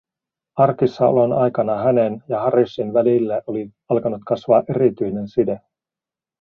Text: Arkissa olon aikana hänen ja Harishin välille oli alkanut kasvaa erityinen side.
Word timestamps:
Arkissa 0.63 1.07
olon 1.13 1.33
aikana 1.41 1.75
hänen 1.83 2.23
ja 2.29 2.39
Harishin 2.39 2.93
välille 2.93 3.41
oli 3.47 3.69
alkanut 3.89 4.21
kasvaa 4.25 4.63
erityinen 4.69 5.27
side. 5.27 5.59